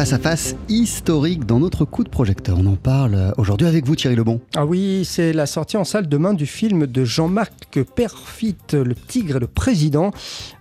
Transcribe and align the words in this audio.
face 0.00 0.14
à 0.14 0.18
face 0.18 0.56
historique 0.70 1.44
dans 1.44 1.58
notre 1.58 1.84
coup 1.84 2.04
de 2.04 2.08
projecteur. 2.08 2.56
On 2.58 2.64
en 2.64 2.76
parle 2.76 3.34
aujourd'hui 3.36 3.66
avec 3.66 3.84
vous 3.84 3.96
Thierry 3.96 4.16
Lebon. 4.16 4.40
Ah 4.56 4.64
oui, 4.64 5.04
c'est 5.04 5.34
la 5.34 5.44
sortie 5.44 5.76
en 5.76 5.84
salle 5.84 6.08
demain 6.08 6.32
du 6.32 6.46
film 6.46 6.86
de 6.86 7.04
Jean-Marc 7.04 7.82
Perfit, 7.94 8.56
Le 8.72 8.94
Tigre 8.94 9.36
et 9.36 9.40
le 9.40 9.46
Président. 9.46 10.10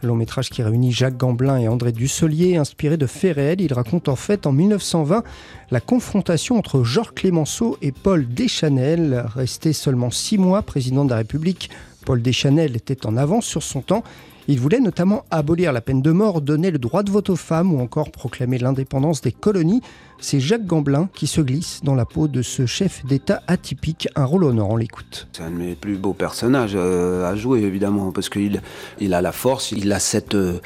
Long 0.04 0.17
métrage 0.17 0.49
qui 0.49 0.62
réunit 0.62 0.92
Jacques 0.92 1.15
Gamblin 1.15 1.58
et 1.58 1.70
André 1.70 1.94
Dussolier, 1.94 2.58
inspiré 2.58 2.97
de 2.97 3.06
faits 3.06 3.38
réels. 3.38 3.62
Il 3.62 3.72
raconte 3.72 4.10
en 4.10 4.17
fait 4.17 4.46
en 4.46 4.52
1920 4.52 5.24
la 5.71 5.79
confrontation 5.79 6.58
entre 6.58 6.83
Georges 6.83 7.13
Clémenceau 7.13 7.78
et 7.81 7.94
Paul 7.94 8.28
Deschanel. 8.28 9.24
Resté 9.33 9.71
seulement 9.71 10.12
six 10.12 10.37
mois 10.37 10.63
président 10.63 11.06
de 11.06 11.12
la 11.12 11.15
République, 11.15 11.69
Paul 12.06 12.21
Deschanel 12.21 12.76
était 12.76 13.06
en 13.06 13.15
avance 13.15 13.46
sur 13.46 13.63
son 13.63 13.79
temps. 13.79 14.03
Il 14.52 14.60
voulait 14.60 14.79
notamment 14.79 15.26
abolir 15.29 15.72
la 15.72 15.79
peine 15.79 16.02
de 16.02 16.12
mort, 16.12 16.41
donner 16.41 16.72
le 16.72 16.80
droit 16.80 17.04
de 17.04 17.12
vote 17.12 17.30
aux 17.30 17.36
femmes 17.36 17.72
ou 17.72 17.80
encore 17.80 18.09
proclamer 18.09 18.58
l'indépendance 18.58 19.22
des 19.22 19.32
colonies. 19.32 19.84
C'est 20.22 20.40
Jacques 20.40 20.66
Gamblin 20.66 21.08
qui 21.14 21.28
se 21.28 21.40
glisse 21.40 21.82
dans 21.84 21.94
la 21.94 22.04
peau 22.04 22.28
de 22.28 22.42
ce 22.42 22.66
chef 22.66 23.06
d'État 23.06 23.44
atypique, 23.46 24.09
un 24.16 24.26
rôle 24.26 24.44
honorant, 24.44 24.76
l'écoute. 24.76 25.28
C'est 25.34 25.44
un 25.44 25.52
de 25.52 25.56
mes 25.56 25.76
plus 25.76 25.98
beaux 25.98 26.14
personnages 26.14 26.73
euh, 26.76 27.32
à 27.32 27.36
jouer, 27.36 27.62
évidemment, 27.62 28.12
parce 28.12 28.28
qu'il 28.28 28.62
il 29.00 29.14
a 29.14 29.22
la 29.22 29.32
force, 29.32 29.72
il 29.72 29.94
a 29.94 30.00
euh, 30.34 30.59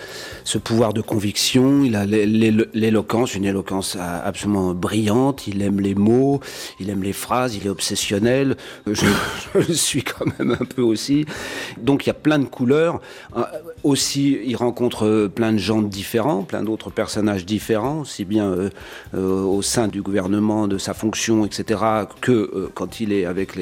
ce 0.46 0.58
pouvoir 0.58 0.94
de 0.94 1.02
conviction, 1.02 1.84
il 1.84 1.98
a 1.98 2.06
l'éloquence, 2.06 3.36
une 3.36 3.46
éloquence 3.46 3.98
absolument 4.00 4.74
brillante, 4.74 5.46
il 5.46 5.62
aime 5.62 5.82
les 5.82 5.94
mots, 5.94 6.40
il 6.80 6.90
aime 6.90 7.04
les 7.04 7.14
phrases, 7.14 7.56
il 7.56 7.68
est 7.68 7.70
obsessionnel, 7.70 8.56
je, 8.88 9.06
je 9.60 9.74
suis 9.74 10.04
quand 10.04 10.26
même 10.40 10.58
un 10.60 10.66
peu 10.66 10.82
aussi. 10.82 11.26
Donc 11.78 12.06
il 12.06 12.08
y 12.08 12.12
a 12.12 12.16
plein 12.16 12.40
de 12.40 12.46
couleurs. 12.46 13.02
Euh, 13.74 13.80
aussi, 13.84 14.40
il 14.46 14.56
rencontre 14.56 15.28
plein 15.34 15.52
de 15.52 15.58
gens 15.58 15.82
différents, 15.82 16.44
plein 16.44 16.64
d'autres 16.64 16.90
personnages 16.90 17.46
différents, 17.46 18.02
aussi 18.02 18.26
bien 18.26 18.70
au 19.14 19.62
sein 19.62 19.88
du 19.88 20.02
gouvernement, 20.02 20.68
de 20.68 20.78
sa 20.78 20.94
fonction, 20.94 21.46
etc., 21.46 21.82
que 22.22 22.32
euh, 22.32 22.70
quand 22.74 23.00
il 23.00 23.12
est 23.12 23.26
avec 23.26 23.58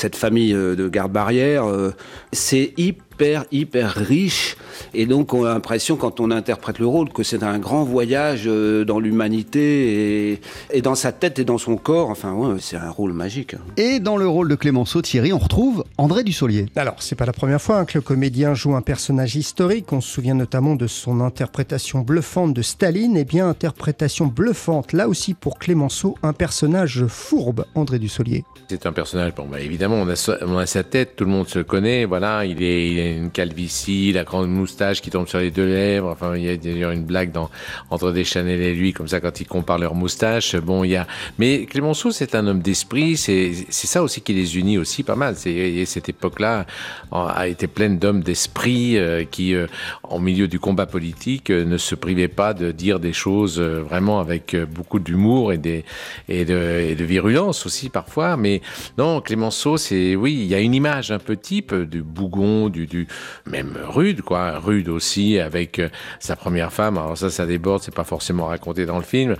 cette 0.00 0.16
famille 0.16 0.54
euh, 0.54 0.74
de 0.74 0.88
garde-barrière. 0.88 1.64
Euh, 1.64 1.90
c'est 2.32 2.72
hyper, 2.76 3.04
hyper 3.50 3.92
riche. 3.94 4.56
Et 4.94 5.06
donc, 5.06 5.34
on 5.34 5.44
a 5.44 5.52
l'impression, 5.52 5.96
quand 5.96 6.20
on 6.20 6.30
interprète 6.30 6.78
le 6.78 6.86
rôle, 6.86 7.10
que 7.10 7.22
c'est 7.22 7.42
un 7.42 7.58
grand 7.58 7.84
voyage 7.84 8.46
dans 8.46 8.98
l'humanité 8.98 10.40
et, 10.72 10.82
dans 10.82 10.94
sa 10.94 11.12
tête 11.12 11.38
et 11.38 11.44
dans 11.44 11.58
son 11.58 11.76
corps. 11.76 12.10
Enfin, 12.10 12.32
ouais, 12.32 12.56
c'est 12.60 12.76
un 12.76 12.90
rôle 12.90 13.12
magique. 13.12 13.54
Et 13.76 14.00
dans 14.00 14.16
le 14.16 14.26
rôle 14.26 14.48
de 14.48 14.54
Clémenceau 14.54 15.02
Thierry, 15.02 15.32
on 15.32 15.38
retrouve 15.38 15.84
André 15.98 16.24
Dussolier. 16.24 16.66
Alors, 16.76 16.96
c'est 17.00 17.16
pas 17.16 17.26
la 17.26 17.32
première 17.32 17.60
fois 17.60 17.78
hein, 17.78 17.84
que 17.84 17.98
le 17.98 18.02
comédien 18.02 18.54
joue 18.54 18.74
un 18.74 18.82
personnage 18.82 19.36
historique. 19.36 19.92
On 19.92 20.00
se 20.00 20.10
souvient 20.10 20.34
notamment 20.34 20.74
de 20.74 20.86
son 20.86 21.20
interprétation 21.20 22.00
bluffante 22.00 22.54
de 22.54 22.62
Staline. 22.62 23.16
Et 23.16 23.20
eh 23.20 23.24
bien, 23.24 23.48
interprétation 23.48 24.26
bluffante, 24.26 24.92
là 24.92 25.08
aussi 25.08 25.34
pour 25.34 25.58
Clémenceau, 25.58 26.16
un 26.22 26.32
personnage 26.32 27.06
fourbe, 27.06 27.66
André 27.74 27.98
Dussolier. 27.98 28.44
C'est 28.68 28.86
un 28.86 28.92
personnage, 28.92 29.34
bon, 29.34 29.46
bah, 29.46 29.60
évidemment, 29.60 29.96
on 29.96 30.08
a, 30.08 30.66
sa, 30.66 30.82
tête, 30.82 31.16
tout 31.16 31.24
le 31.24 31.30
monde 31.30 31.48
se 31.48 31.58
connaît, 31.58 32.04
voilà, 32.04 32.44
il, 32.44 32.62
est, 32.62 32.90
il 32.90 32.98
une 33.16 33.30
calvitie, 33.30 34.12
la 34.12 34.24
grande 34.24 34.48
moustache 34.48 35.00
qui 35.00 35.10
tombe 35.10 35.28
sur 35.28 35.38
les 35.38 35.50
deux 35.50 35.66
lèvres, 35.66 36.08
enfin, 36.08 36.36
il 36.36 36.44
y 36.44 36.48
a 36.48 36.56
d'ailleurs 36.56 36.90
une 36.90 37.04
blague 37.04 37.32
dans, 37.32 37.50
entre 37.90 38.12
Deschanel 38.12 38.60
et 38.60 38.74
lui, 38.74 38.92
comme 38.92 39.08
ça, 39.08 39.20
quand 39.20 39.40
ils 39.40 39.46
comparent 39.46 39.78
leurs 39.78 39.94
moustaches, 39.94 40.56
bon, 40.56 40.84
il 40.84 40.90
y 40.90 40.96
a... 40.96 41.06
Mais 41.38 41.66
Clémenceau, 41.66 42.10
c'est 42.10 42.34
un 42.34 42.46
homme 42.46 42.60
d'esprit, 42.60 43.16
c'est 43.16 43.52
ça 43.70 44.02
aussi 44.02 44.20
qui 44.20 44.32
les 44.32 44.58
unit 44.58 44.78
aussi 44.78 45.02
pas 45.02 45.16
mal, 45.16 45.36
c'est 45.36 45.84
cette 45.84 46.08
époque-là 46.08 46.66
a 47.12 47.48
été 47.48 47.66
pleine 47.66 47.98
d'hommes 47.98 48.22
d'esprit 48.22 48.96
euh, 48.96 49.24
qui, 49.24 49.54
euh, 49.54 49.66
en 50.02 50.18
milieu 50.18 50.48
du 50.48 50.58
combat 50.58 50.86
politique, 50.86 51.50
euh, 51.50 51.64
ne 51.64 51.76
se 51.76 51.94
privaient 51.94 52.28
pas 52.28 52.54
de 52.54 52.72
dire 52.72 53.00
des 53.00 53.12
choses 53.12 53.60
vraiment 53.60 54.20
avec 54.20 54.56
beaucoup 54.74 54.98
d'humour 54.98 55.52
et, 55.52 55.84
et, 56.28 56.44
de, 56.44 56.86
et 56.88 56.94
de 56.94 57.04
virulence 57.04 57.66
aussi 57.66 57.88
parfois, 57.88 58.36
mais 58.36 58.60
non, 58.98 59.20
Clémenceau, 59.20 59.76
c'est 59.76 60.16
oui, 60.16 60.34
il 60.40 60.46
y 60.46 60.54
a 60.54 60.60
une 60.60 60.74
image 60.74 61.10
un 61.10 61.18
peu 61.18 61.36
type 61.36 61.74
du 61.74 62.02
bougon, 62.02 62.68
du, 62.68 62.86
du 62.90 63.06
même 63.46 63.78
rude, 63.88 64.20
quoi, 64.20 64.58
rude 64.58 64.88
aussi 64.88 65.38
avec 65.38 65.78
euh, 65.78 65.88
sa 66.18 66.36
première 66.36 66.72
femme. 66.72 66.98
Alors 66.98 67.16
ça, 67.16 67.30
ça 67.30 67.46
déborde, 67.46 67.82
c'est 67.82 67.94
pas 67.94 68.04
forcément 68.04 68.46
raconté 68.46 68.84
dans 68.84 68.98
le 68.98 69.04
film, 69.04 69.36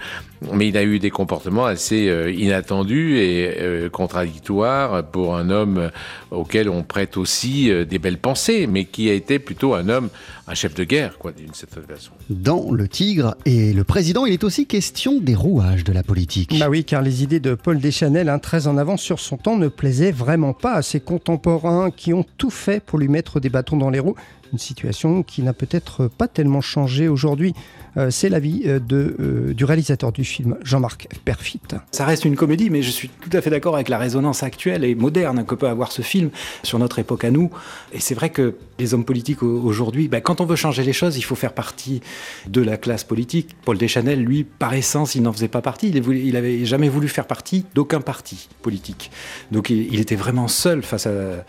mais 0.53 0.69
il 0.69 0.77
a 0.77 0.85
eu 0.85 0.99
des 0.99 1.11
comportements 1.11 1.67
assez 1.67 2.09
euh, 2.09 2.33
inattendus 2.33 3.19
et 3.19 3.57
euh, 3.61 3.91
contradictoires 3.91 5.05
pour 5.05 5.37
un 5.37 5.51
homme 5.51 5.91
auquel 6.31 6.69
on 6.69 6.83
prête 6.83 7.17
aussi 7.17 7.71
des 7.85 7.99
belles 7.99 8.19
pensées, 8.19 8.67
mais 8.67 8.85
qui 8.85 9.11
a 9.11 9.13
été 9.13 9.39
plutôt 9.39 9.75
un 9.75 9.89
homme, 9.89 10.09
un 10.47 10.55
chef 10.55 10.75
de 10.75 10.85
guerre, 10.85 11.19
quoi, 11.19 11.33
d'une 11.33 11.53
certaine 11.55 11.83
façon. 11.85 12.13
Dans 12.29 12.71
Le 12.71 12.87
Tigre 12.87 13.35
et 13.45 13.73
le 13.73 13.85
Président, 13.85 14.27
il 14.27 14.33
est 14.33 14.45
aussi 14.45 14.67
question 14.67 15.21
des 15.21 15.35
rouages 15.35 15.85
de 15.85 15.93
la 15.93 16.05
politique. 16.05 16.59
Bah 16.59 16.69
oui, 16.69 16.85
car 16.85 17.03
les 17.03 17.23
idées 17.25 17.41
de 17.41 17.55
Paul 17.55 17.81
Deschanel, 17.81 18.29
hein, 18.29 18.39
très 18.39 18.69
en 18.69 18.77
avance 18.77 19.03
sur 19.03 19.19
son 19.19 19.37
temps, 19.37 19.57
ne 19.57 19.69
plaisaient 19.69 20.13
vraiment 20.13 20.53
pas 20.53 20.75
à 20.75 20.83
ses 20.83 21.01
contemporains 21.01 21.91
qui 21.91 22.15
ont 22.15 22.25
tout 22.39 22.51
fait 22.51 22.81
pour 22.81 22.99
lui 22.99 23.09
mettre 23.09 23.40
des 23.41 23.51
bâtons 23.51 23.77
dans 23.77 23.91
les 23.91 23.99
roues. 23.99 24.15
Une 24.53 24.59
situation 24.59 25.23
qui 25.23 25.43
n'a 25.43 25.53
peut-être 25.53 26.09
pas 26.09 26.29
tellement 26.29 26.61
changé 26.61 27.09
aujourd'hui. 27.09 27.55
Euh, 27.97 28.11
c'est 28.11 28.29
l'avis 28.29 28.63
euh, 28.67 28.79
de, 28.79 29.17
euh, 29.21 29.55
du 29.55 29.65
réalisateur 29.65 30.13
du 30.13 30.25
film, 30.25 30.57
Jean-Marc 30.63 31.09
Perfit. 31.25 31.61
Ça 31.91 32.05
reste 32.05 32.25
une 32.25 32.37
comédie, 32.37 32.71
mais 32.71 32.83
je 32.83 32.91
suis 32.91 33.09
tout 33.09 33.31
à 33.33 33.41
fait 33.41 33.51
d'accord 33.51 33.75
avec 33.75 33.89
la 33.89 33.99
résonance 33.99 34.43
actuelle 34.43 34.85
et 34.85 34.95
moderne 34.95 35.45
que 35.45 35.55
peut 35.55 35.69
avoir 35.69 35.93
ce 35.93 36.03
film 36.03 36.31
sur 36.63 36.79
notre 36.79 36.99
époque 36.99 37.25
à 37.25 37.31
nous. 37.31 37.51
Et 37.93 38.01
c'est 38.01 38.15
vrai 38.15 38.31
que 38.31 38.55
les 38.79 38.95
hommes 38.95 39.05
politiques 39.05 39.43
aujourd'hui, 39.43 40.09
ben, 40.09 40.21
quand 40.21 40.41
on 40.41 40.45
veut 40.45 40.57
changer 40.57 40.83
les 40.83 40.93
choses, 40.93 41.17
il 41.17 41.23
faut 41.23 41.35
faire 41.35 41.53
partie 41.53 42.01
de 42.47 42.61
la 42.61 42.77
classe 42.77 43.05
politique. 43.05 43.57
Paul 43.65 43.77
Deschanel, 43.77 44.23
lui, 44.23 44.45
par 44.45 44.75
essence, 44.75 45.15
il 45.15 45.23
n'en 45.23 45.33
faisait 45.33 45.49
pas 45.49 45.63
partie. 45.63 45.91
Il 45.91 46.33
n'avait 46.33 46.65
jamais 46.65 46.89
voulu 46.89 47.09
faire 47.09 47.27
partie 47.27 47.67
d'aucun 47.75 48.01
parti 48.01 48.49
politique. 48.63 49.11
Donc 49.51 49.71
il, 49.71 50.01
était 50.01 50.17
vraiment 50.17 50.49
seul 50.49 50.83
face, 50.83 51.07
à, 51.07 51.45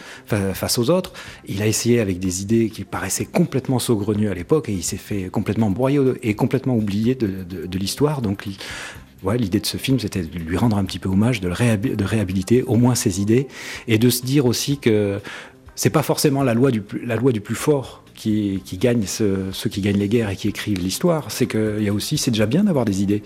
face 0.53 0.77
aux 0.77 0.89
autres. 0.89 1.13
Il 1.47 1.61
a 1.61 1.67
essayé 1.67 1.80
avec 1.99 2.19
des 2.19 2.41
idées 2.41 2.69
qui 2.69 2.83
paraissaient 2.83 3.25
complètement 3.25 3.79
saugrenues 3.79 4.29
à 4.29 4.33
l'époque 4.33 4.69
et 4.69 4.73
il 4.73 4.83
s'est 4.83 4.97
fait 4.97 5.29
complètement 5.29 5.69
broyer 5.69 5.99
et 6.23 6.35
complètement 6.35 6.75
oublié 6.75 7.15
de, 7.15 7.77
l'histoire. 7.77 8.21
Donc, 8.21 8.45
l'idée 8.45 9.59
de 9.59 9.65
ce 9.65 9.77
film, 9.77 9.99
c'était 9.99 10.23
de 10.23 10.39
lui 10.39 10.57
rendre 10.57 10.77
un 10.77 10.85
petit 10.85 10.99
peu 10.99 11.09
hommage, 11.09 11.41
de 11.41 11.49
réhabiliter 12.03 12.63
au 12.63 12.75
moins 12.75 12.95
ses 12.95 13.21
idées, 13.21 13.47
et 13.87 13.97
de 13.97 14.09
se 14.09 14.23
dire 14.23 14.45
aussi 14.45 14.77
que 14.77 15.19
c'est 15.75 15.89
pas 15.89 16.03
forcément 16.03 16.43
la 16.43 16.53
loi 16.53 16.71
du, 16.71 16.83
la 17.03 17.15
loi 17.15 17.31
du 17.31 17.41
plus 17.41 17.55
fort 17.55 18.03
qui, 18.13 18.61
qui 18.65 18.77
gagne 18.77 19.05
ceux 19.05 19.51
qui 19.69 19.81
gagnent 19.81 19.97
les 19.97 20.09
guerres 20.09 20.29
et 20.29 20.35
qui 20.35 20.47
écrivent 20.47 20.79
l'histoire. 20.79 21.31
C'est 21.31 21.47
qu'il 21.47 21.81
y 21.81 21.89
a 21.89 21.93
aussi, 21.93 22.17
c'est 22.17 22.31
déjà 22.31 22.45
bien 22.45 22.65
d'avoir 22.65 22.85
des 22.85 23.01
idées. 23.01 23.23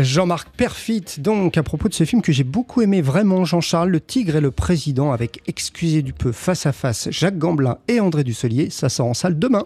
Jean-Marc 0.00 0.48
Perfit, 0.56 1.04
donc 1.18 1.56
à 1.58 1.62
propos 1.62 1.88
de 1.88 1.94
ce 1.94 2.04
film 2.04 2.22
que 2.22 2.32
j'ai 2.32 2.44
beaucoup 2.44 2.82
aimé 2.82 3.02
vraiment, 3.02 3.44
Jean-Charles, 3.44 3.90
Le 3.90 4.00
Tigre 4.00 4.36
et 4.36 4.40
le 4.40 4.50
Président, 4.50 5.12
avec 5.12 5.40
Excusez 5.46 6.02
du 6.02 6.12
peu 6.12 6.32
face 6.32 6.66
à 6.66 6.72
face, 6.72 7.08
Jacques 7.10 7.38
Gamblin 7.38 7.78
et 7.88 8.00
André 8.00 8.24
Dusselier, 8.24 8.70
ça 8.70 8.88
sort 8.88 9.06
en 9.06 9.14
salle 9.14 9.38
demain. 9.38 9.64